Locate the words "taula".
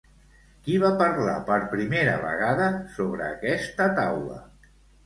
4.03-4.43